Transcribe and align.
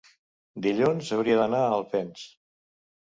dilluns 0.65 1.11
hauria 1.17 1.37
d'anar 1.41 1.61
a 1.67 1.71
Alpens. 1.77 2.25